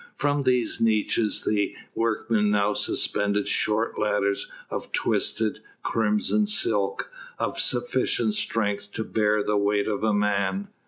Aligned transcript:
From 0.15 0.41
these 0.41 0.81
niches 0.81 1.43
the 1.43 1.75
workmen 1.93 2.49
now 2.49 2.73
suspended 2.73 3.47
short 3.47 3.99
ladders 3.99 4.47
of 4.71 4.91
twisted 4.91 5.59
crimson 5.83 6.47
silk, 6.47 7.11
of 7.37 7.59
sufficient 7.59 8.33
strength 8.33 8.91
to 8.93 9.03
bear 9.03 9.43
the 9.43 9.57
weight 9.57 9.87
of 9.87 10.03
a 10.03 10.11
man. 10.11 10.69